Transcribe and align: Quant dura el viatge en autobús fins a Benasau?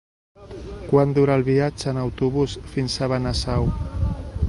Quant 0.87 1.13
dura 1.17 1.35
el 1.41 1.45
viatge 1.51 1.93
en 1.93 2.01
autobús 2.07 2.59
fins 2.75 2.97
a 3.09 3.15
Benasau? 3.17 3.73